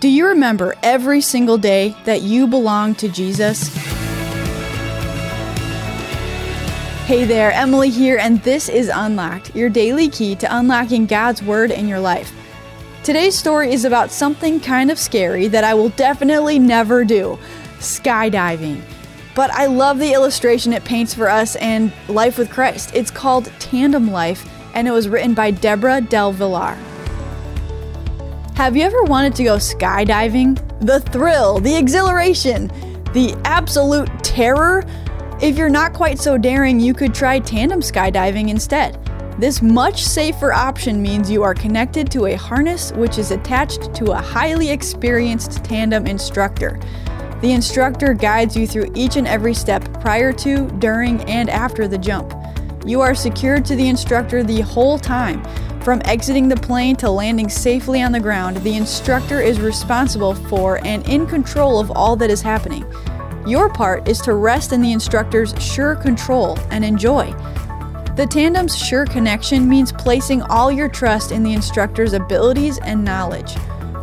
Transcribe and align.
Do 0.00 0.08
you 0.08 0.28
remember 0.28 0.74
every 0.82 1.20
single 1.20 1.58
day 1.58 1.94
that 2.04 2.22
you 2.22 2.46
belong 2.46 2.94
to 2.94 3.08
Jesus? 3.10 3.68
Hey 7.04 7.26
there, 7.26 7.52
Emily 7.52 7.90
here, 7.90 8.16
and 8.16 8.42
this 8.42 8.70
is 8.70 8.90
Unlocked, 8.92 9.54
your 9.54 9.68
daily 9.68 10.08
key 10.08 10.34
to 10.36 10.56
unlocking 10.56 11.04
God's 11.04 11.42
Word 11.42 11.70
in 11.70 11.86
your 11.86 12.00
life. 12.00 12.32
Today's 13.02 13.38
story 13.38 13.74
is 13.74 13.84
about 13.84 14.10
something 14.10 14.58
kind 14.58 14.90
of 14.90 14.98
scary 14.98 15.48
that 15.48 15.64
I 15.64 15.74
will 15.74 15.90
definitely 15.90 16.58
never 16.58 17.04
do 17.04 17.38
skydiving. 17.78 18.80
But 19.34 19.50
I 19.50 19.66
love 19.66 19.98
the 19.98 20.14
illustration 20.14 20.72
it 20.72 20.82
paints 20.82 21.12
for 21.12 21.28
us 21.28 21.56
and 21.56 21.92
life 22.08 22.38
with 22.38 22.50
Christ. 22.50 22.92
It's 22.94 23.10
called 23.10 23.52
Tandem 23.58 24.10
Life, 24.10 24.48
and 24.72 24.88
it 24.88 24.92
was 24.92 25.10
written 25.10 25.34
by 25.34 25.50
Deborah 25.50 26.00
Del 26.00 26.32
Villar. 26.32 26.78
Have 28.60 28.76
you 28.76 28.82
ever 28.82 29.04
wanted 29.04 29.34
to 29.36 29.44
go 29.44 29.56
skydiving? 29.56 30.54
The 30.82 31.00
thrill, 31.00 31.60
the 31.60 31.74
exhilaration, 31.74 32.66
the 33.14 33.34
absolute 33.46 34.10
terror? 34.22 34.84
If 35.40 35.56
you're 35.56 35.70
not 35.70 35.94
quite 35.94 36.18
so 36.18 36.36
daring, 36.36 36.78
you 36.78 36.92
could 36.92 37.14
try 37.14 37.38
tandem 37.38 37.80
skydiving 37.80 38.50
instead. 38.50 39.02
This 39.40 39.62
much 39.62 40.04
safer 40.04 40.52
option 40.52 41.00
means 41.00 41.30
you 41.30 41.42
are 41.42 41.54
connected 41.54 42.10
to 42.10 42.26
a 42.26 42.34
harness 42.34 42.92
which 42.92 43.16
is 43.16 43.30
attached 43.30 43.94
to 43.94 44.12
a 44.12 44.20
highly 44.20 44.68
experienced 44.68 45.64
tandem 45.64 46.06
instructor. 46.06 46.78
The 47.40 47.52
instructor 47.52 48.12
guides 48.12 48.54
you 48.54 48.66
through 48.66 48.92
each 48.94 49.16
and 49.16 49.26
every 49.26 49.54
step 49.54 49.90
prior 50.02 50.34
to, 50.34 50.68
during, 50.72 51.22
and 51.22 51.48
after 51.48 51.88
the 51.88 51.96
jump. 51.96 52.34
You 52.84 53.00
are 53.00 53.14
secured 53.14 53.64
to 53.64 53.74
the 53.74 53.88
instructor 53.88 54.42
the 54.42 54.60
whole 54.60 54.98
time, 54.98 55.42
from 55.90 56.02
exiting 56.04 56.48
the 56.48 56.54
plane 56.54 56.94
to 56.94 57.10
landing 57.10 57.48
safely 57.48 58.00
on 58.00 58.12
the 58.12 58.20
ground, 58.20 58.56
the 58.58 58.76
instructor 58.76 59.40
is 59.40 59.60
responsible 59.60 60.36
for 60.36 60.78
and 60.86 61.04
in 61.08 61.26
control 61.26 61.80
of 61.80 61.90
all 61.90 62.14
that 62.14 62.30
is 62.30 62.40
happening. 62.40 62.86
Your 63.44 63.68
part 63.68 64.06
is 64.06 64.20
to 64.20 64.34
rest 64.34 64.72
in 64.72 64.82
the 64.82 64.92
instructor's 64.92 65.52
sure 65.60 65.96
control 65.96 66.56
and 66.70 66.84
enjoy. 66.84 67.32
The 68.14 68.28
tandem's 68.30 68.78
sure 68.78 69.04
connection 69.04 69.68
means 69.68 69.90
placing 69.90 70.42
all 70.42 70.70
your 70.70 70.88
trust 70.88 71.32
in 71.32 71.42
the 71.42 71.54
instructor's 71.54 72.12
abilities 72.12 72.78
and 72.84 73.04
knowledge. 73.04 73.52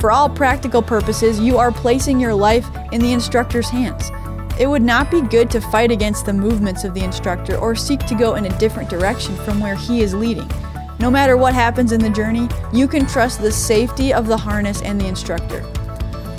For 0.00 0.10
all 0.10 0.30
practical 0.30 0.80
purposes, 0.80 1.38
you 1.38 1.58
are 1.58 1.70
placing 1.70 2.18
your 2.18 2.34
life 2.34 2.66
in 2.92 3.02
the 3.02 3.12
instructor's 3.12 3.68
hands. 3.68 4.10
It 4.58 4.68
would 4.68 4.80
not 4.80 5.10
be 5.10 5.20
good 5.20 5.50
to 5.50 5.60
fight 5.60 5.90
against 5.90 6.24
the 6.24 6.32
movements 6.32 6.84
of 6.84 6.94
the 6.94 7.04
instructor 7.04 7.58
or 7.58 7.74
seek 7.74 8.00
to 8.06 8.14
go 8.14 8.36
in 8.36 8.46
a 8.46 8.58
different 8.58 8.88
direction 8.88 9.36
from 9.36 9.60
where 9.60 9.76
he 9.76 10.00
is 10.00 10.14
leading. 10.14 10.50
No 11.00 11.10
matter 11.10 11.36
what 11.36 11.54
happens 11.54 11.92
in 11.92 12.00
the 12.00 12.08
journey, 12.08 12.48
you 12.72 12.86
can 12.86 13.06
trust 13.06 13.40
the 13.40 13.50
safety 13.50 14.14
of 14.14 14.26
the 14.26 14.36
harness 14.36 14.80
and 14.82 15.00
the 15.00 15.06
instructor. 15.06 15.60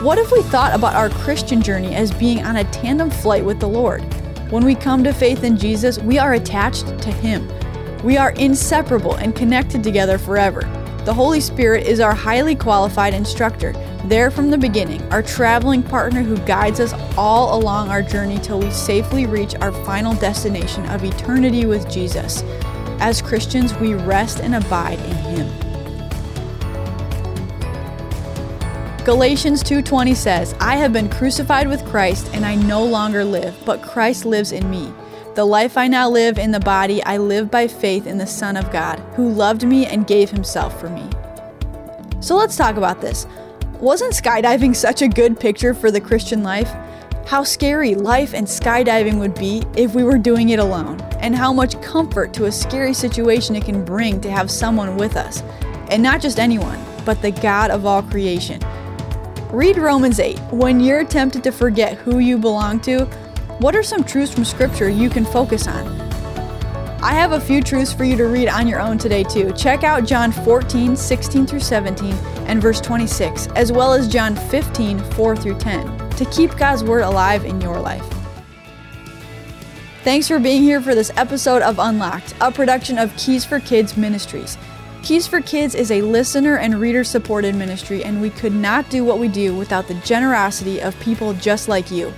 What 0.02 0.18
if 0.18 0.32
we 0.32 0.42
thought 0.44 0.74
about 0.74 0.96
our 0.96 1.10
Christian 1.10 1.62
journey 1.62 1.94
as 1.94 2.12
being 2.12 2.44
on 2.44 2.56
a 2.56 2.64
tandem 2.66 3.12
flight 3.12 3.44
with 3.44 3.60
the 3.60 3.68
Lord? 3.68 4.02
When 4.52 4.64
we 4.64 4.76
come 4.76 5.04
to 5.04 5.14
faith 5.14 5.44
in 5.44 5.58
Jesus, 5.58 6.00
we 6.00 6.20
are 6.20 6.36
attached 6.36 6.88
to 7.00 7.12
Him. 7.12 7.48
We 8.04 8.16
are 8.16 8.32
inseparable 8.32 9.16
and 9.16 9.36
connected 9.36 9.84
together 9.84 10.18
forever. 10.18 10.62
The 11.04 11.14
Holy 11.14 11.42
Spirit 11.42 11.86
is 11.86 12.00
our 12.00 12.16
highly 12.16 12.56
qualified 12.56 13.14
instructor, 13.14 13.74
there 14.06 14.32
from 14.32 14.50
the 14.52 14.58
beginning, 14.58 15.02
our 15.12 15.22
traveling 15.22 15.84
partner 15.84 16.24
who 16.24 16.38
guides 16.46 16.80
us 16.80 16.94
all 17.18 17.60
along 17.60 17.90
our 17.90 18.02
journey 18.02 18.40
till 18.40 18.60
we 18.60 18.72
safely 18.72 19.26
reach 19.26 19.56
our 19.56 19.72
final 19.86 20.14
destination 20.16 20.86
of 20.88 21.04
eternity 21.04 21.66
with 21.66 21.90
Jesus. 21.90 22.44
As 23.00 23.22
Christians, 23.22 23.74
we 23.76 23.94
rest 23.94 24.40
and 24.40 24.56
abide 24.56 25.00
in 25.00 25.16
him. 25.16 25.48
Galatians 29.04 29.62
2:20 29.62 30.16
says, 30.16 30.56
"I 30.60 30.78
have 30.78 30.92
been 30.92 31.10
crucified 31.10 31.68
with 31.68 31.86
Christ, 31.86 32.30
and 32.34 32.46
I 32.46 32.56
no 32.56 32.84
longer 32.84 33.24
live, 33.24 33.54
but 33.64 33.84
Christ 33.84 34.26
lives 34.26 34.52
in 34.52 34.70
me. 34.72 34.92
The 35.36 35.46
life 35.46 35.78
I 35.78 35.88
now 35.88 36.10
live 36.10 36.40
in 36.40 36.52
the 36.52 36.60
body, 36.60 37.04
I 37.04 37.18
live 37.18 37.52
by 37.52 37.68
faith 37.68 38.08
in 38.08 38.18
the 38.18 38.26
Son 38.26 38.58
of 38.58 38.72
God, 38.72 39.02
who 39.16 39.30
loved 39.30 39.64
me 39.64 39.86
and 39.86 40.08
gave 40.08 40.32
himself 40.32 40.80
for 40.80 40.90
me." 40.90 41.04
So 42.20 42.36
let's 42.36 42.56
talk 42.56 42.78
about 42.78 43.02
this. 43.02 43.28
Wasn't 43.80 44.14
skydiving 44.14 44.76
such 44.76 45.04
a 45.04 45.08
good 45.08 45.40
picture 45.40 45.74
for 45.74 45.92
the 45.92 46.00
Christian 46.00 46.42
life? 46.42 46.72
How 47.26 47.44
scary 47.44 47.96
life 47.96 48.36
and 48.36 48.46
skydiving 48.46 49.18
would 49.18 49.34
be 49.34 49.64
if 49.76 49.96
we 49.96 50.04
were 50.04 50.18
doing 50.18 50.50
it 50.50 50.60
alone, 50.60 51.02
and 51.20 51.36
how 51.36 51.52
much 51.52 51.82
comfort 51.82 52.34
to 52.34 52.46
a 52.46 52.52
scary 52.52 52.94
situation 52.94 53.56
it 53.56 53.66
can 53.66 53.84
bring 53.84 54.22
to 54.22 54.30
have 54.30 54.52
someone 54.52 54.96
with 54.96 55.16
us. 55.16 55.42
And 55.90 56.04
not 56.04 56.22
just 56.22 56.40
anyone, 56.40 56.80
but 57.04 57.22
the 57.24 57.32
God 57.32 57.72
of 57.72 57.86
all 57.86 58.04
creation. 58.04 58.62
Read 59.50 59.78
Romans 59.78 60.20
8. 60.20 60.38
When 60.52 60.80
you're 60.80 61.04
tempted 61.04 61.44
to 61.44 61.52
forget 61.52 61.98
who 61.98 62.20
you 62.20 62.38
belong 62.38 62.80
to, 62.82 63.06
what 63.58 63.76
are 63.76 63.84
some 63.84 64.04
truths 64.04 64.34
from 64.34 64.46
Scripture 64.46 64.90
you 64.90 65.10
can 65.10 65.26
focus 65.26 65.68
on? 65.68 65.88
I 67.02 67.14
have 67.14 67.32
a 67.32 67.40
few 67.40 67.62
truths 67.62 67.94
for 67.94 68.04
you 68.04 68.16
to 68.18 68.26
read 68.26 68.50
on 68.50 68.68
your 68.68 68.80
own 68.80 68.98
today, 69.00 69.24
too. 69.24 69.52
Check 69.54 69.84
out 69.84 70.06
John 70.06 70.32
14, 70.32 70.96
16 70.96 71.48
through 71.48 71.60
17, 71.60 72.14
and 72.48 72.62
verse 72.62 72.82
26, 72.82 73.48
as 73.56 73.72
well 73.72 73.94
as 73.94 74.08
John 74.08 74.36
15, 74.36 75.00
4 75.00 75.36
through 75.36 75.58
10 75.58 76.05
to 76.18 76.26
keep 76.26 76.56
God's 76.58 76.84
Word 76.84 77.02
alive 77.02 77.46
in 77.46 77.62
your 77.62 77.80
life. 77.80 78.06
Thanks 80.04 80.28
for 80.28 80.40
being 80.40 80.62
here 80.62 80.82
for 80.82 80.94
this 80.94 81.12
episode 81.16 81.62
of 81.62 81.80
Unlocked, 81.80 82.36
a 82.40 82.52
production 82.52 82.98
of 82.98 83.16
Keys 83.18 83.44
for 83.44 83.60
Kids 83.60 83.98
Ministries. 83.98 84.58
Keys 85.02 85.28
for 85.28 85.42
Kids 85.42 85.76
is 85.76 85.92
a 85.92 86.02
listener 86.02 86.58
and 86.58 86.80
reader 86.80 87.04
supported 87.04 87.56
ministry, 87.56 88.04
and 88.04 88.22
we 88.22 88.30
could 88.30 88.54
not 88.54 88.90
do 88.90 89.04
what 89.04 89.20
we 89.20 89.28
do 89.28 89.56
without 89.56 89.88
the 89.88 89.94
generosity 89.96 90.80
of 90.82 91.00
people 91.00 91.34
just 91.34 91.68
like 91.68 91.92
you. 91.92 92.14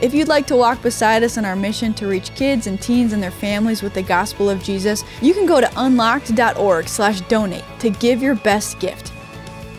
If 0.00 0.14
you'd 0.14 0.28
like 0.28 0.46
to 0.46 0.56
walk 0.56 0.80
beside 0.80 1.22
us 1.22 1.36
in 1.36 1.44
our 1.44 1.56
mission 1.56 1.92
to 1.94 2.06
reach 2.06 2.34
kids 2.34 2.66
and 2.66 2.80
teens 2.80 3.12
and 3.12 3.22
their 3.22 3.30
families 3.30 3.82
with 3.82 3.92
the 3.92 4.02
gospel 4.02 4.48
of 4.48 4.62
Jesus, 4.62 5.04
you 5.20 5.34
can 5.34 5.44
go 5.44 5.60
to 5.60 5.70
unlocked.org/donate 5.76 7.64
to 7.80 7.90
give 7.90 8.22
your 8.22 8.34
best 8.36 8.78
gift. 8.80 9.09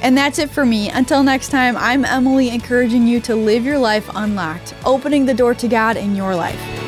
And 0.02 0.18
that's 0.18 0.40
it 0.40 0.50
for 0.50 0.66
me. 0.66 0.90
Until 0.90 1.24
next 1.24 1.50
time, 1.50 1.78
I'm 1.78 2.04
Emily, 2.04 2.50
encouraging 2.50 3.08
you 3.08 3.20
to 3.22 3.36
live 3.36 3.64
your 3.64 3.78
life 3.78 4.10
unlocked, 4.16 4.74
opening 4.84 5.26
the 5.26 5.34
door 5.34 5.54
to 5.56 5.68
God 5.68 5.96
in 5.96 6.16
your 6.16 6.36
life. 6.36 6.81